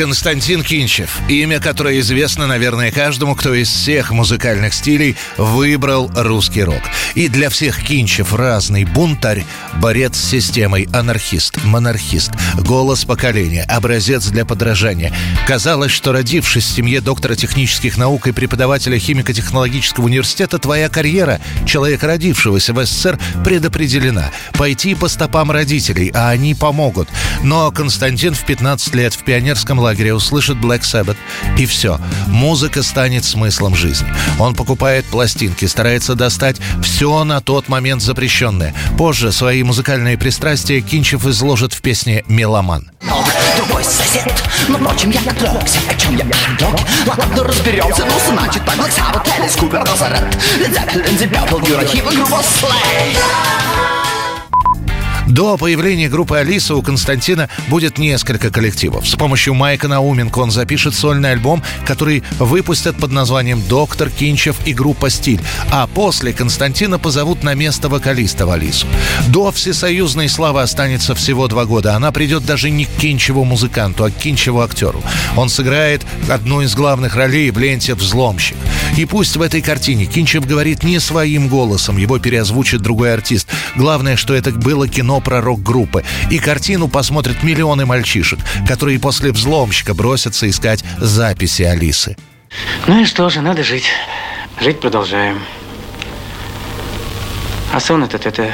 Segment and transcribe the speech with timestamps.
[0.00, 1.18] Константин Кинчев.
[1.28, 6.80] Имя, которое известно, наверное, каждому, кто из всех музыкальных стилей выбрал русский рок.
[7.14, 9.44] И для всех Кинчев разный бунтарь,
[9.74, 15.12] борец с системой, анархист, монархист, голос поколения, образец для подражания.
[15.46, 22.06] Казалось, что родившись в семье доктора технических наук и преподавателя химико-технологического университета, твоя карьера, человека,
[22.06, 24.30] родившегося в СССР, предопределена.
[24.54, 27.10] Пойти по стопам родителей, а они помогут.
[27.42, 31.16] Но Константин в 15 лет в пионерском лагере услышит Black Sabbath,
[31.58, 31.98] и все.
[32.26, 34.08] Музыка станет смыслом жизни.
[34.38, 38.74] Он покупает пластинки, старается достать все на тот момент запрещенное.
[38.98, 42.90] Позже свои музыкальные пристрастия Кинчев изложит в песне «Меломан».
[43.56, 44.32] Другой сосед,
[44.68, 46.80] но ночью я отвлекся О чем я отвлек?
[47.06, 49.30] Ладно, разберемся Ну, значит, так Black Sabbath,
[49.84, 53.16] Nazareth Led Zeppelin, The Purple, Юрахива, группа Slay
[55.30, 59.08] до появления группы «Алиса» у Константина будет несколько коллективов.
[59.08, 64.74] С помощью Майка Науменко он запишет сольный альбом, который выпустят под названием «Доктор Кинчев» и
[64.74, 65.40] группа «Стиль».
[65.70, 68.86] А после Константина позовут на место вокалиста в «Алису».
[69.28, 71.94] До всесоюзной славы останется всего два года.
[71.94, 75.02] Она придет даже не к Кинчеву музыканту, а к Кинчеву актеру.
[75.36, 78.56] Он сыграет одну из главных ролей в ленте «Взломщик».
[78.96, 83.48] И пусть в этой картине Кинчев говорит не своим голосом, его переозвучит другой артист.
[83.76, 84.88] Главное, что это было
[85.20, 86.04] кино про рок-группы.
[86.30, 92.16] И картину посмотрят миллионы мальчишек, которые после взломщика бросятся искать записи Алисы.
[92.86, 93.84] Ну и что же, надо жить.
[94.60, 95.38] Жить продолжаем.
[97.72, 98.50] А сон этот, это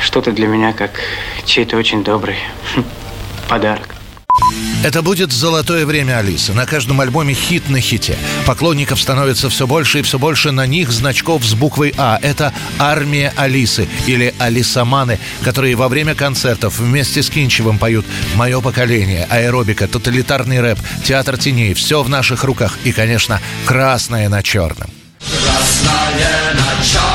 [0.00, 1.00] что-то для меня как
[1.44, 2.36] чей-то очень добрый
[3.48, 3.93] подарок.
[4.84, 6.52] Это будет золотое время Алисы.
[6.52, 8.18] На каждом альбоме хит на хите.
[8.44, 12.18] Поклонников становится все больше и все больше на них значков с буквой А.
[12.20, 19.26] Это армия Алисы или Алисаманы, которые во время концертов вместе с Кинчевым поют «Мое поколение»,
[19.30, 21.72] аэробика, тоталитарный рэп, театр теней.
[21.72, 22.78] Все в наших руках.
[22.84, 24.90] И, конечно, красное на черном.
[25.18, 27.13] Красное на черном.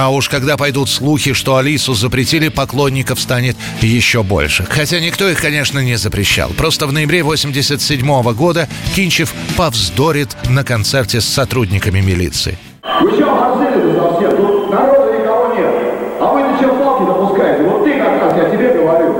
[0.00, 4.64] А уж когда пойдут слухи, что Алису запретили, поклонников станет еще больше.
[4.70, 6.50] Хотя никто их, конечно, не запрещал.
[6.50, 12.56] Просто в ноябре 87 -го года Кинчев повздорит на концерте с сотрудниками милиции.
[13.00, 14.36] Вы что, обозлили совсем?
[14.36, 15.74] Тут народа никого нет.
[16.20, 17.64] А вы зачем палки допускаете?
[17.64, 19.14] Вот ты как раз, я тебе говорю.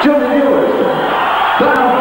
[0.00, 0.74] Что ты делаешь?
[1.60, 1.93] Да,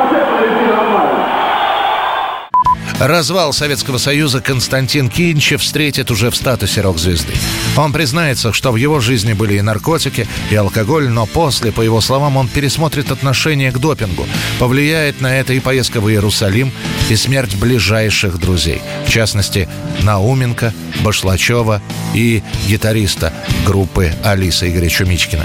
[3.04, 7.34] Развал Советского Союза Константин Кинчев встретит уже в статусе рок-звезды.
[7.76, 12.00] Он признается, что в его жизни были и наркотики, и алкоголь, но после, по его
[12.00, 14.26] словам, он пересмотрит отношение к допингу.
[14.58, 16.72] Повлияет на это и поездка в Иерусалим,
[17.10, 18.82] и смерть ближайших друзей.
[19.06, 19.68] В частности,
[20.04, 21.82] Науменко, Башлачева
[22.14, 23.34] и гитариста
[23.66, 25.44] группы Алиса Игоря Чумичкина.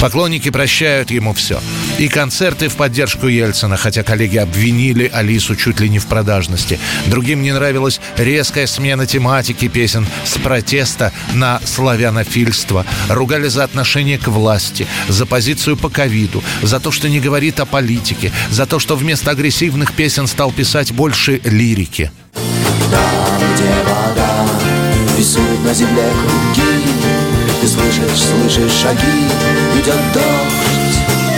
[0.00, 1.60] Поклонники прощают ему все.
[1.98, 6.80] И концерты в поддержку Ельцина, хотя коллеги обвинили Алису чуть ли не в продажности.
[7.06, 12.86] Другим не нравилась резкая смена тематики песен с протеста на славянофильство.
[13.10, 17.66] Ругали за отношение к власти, за позицию по ковиду, за то, что не говорит о
[17.66, 22.10] политике, за то, что вместо агрессивных песен стал писать больше лирики.
[22.90, 24.46] Там, где вода,
[25.18, 26.69] рисует на земле круги,
[27.60, 29.28] ты слышишь, слышишь шаги,
[29.74, 31.29] идет дождь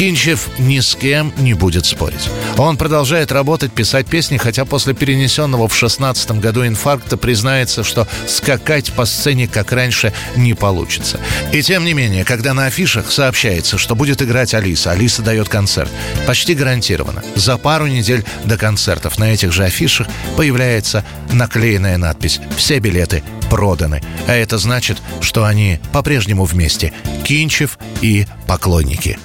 [0.00, 2.30] Кинчев ни с кем не будет спорить.
[2.56, 8.94] Он продолжает работать, писать песни, хотя после перенесенного в 16 году инфаркта признается, что скакать
[8.94, 11.20] по сцене, как раньше, не получится.
[11.52, 15.90] И тем не менее, когда на афишах сообщается, что будет играть Алиса, Алиса дает концерт,
[16.26, 17.22] почти гарантированно.
[17.34, 24.00] За пару недель до концертов на этих же афишах появляется наклеенная надпись «Все билеты проданы».
[24.26, 26.94] А это значит, что они по-прежнему вместе.
[27.22, 29.18] Кинчев и поклонники.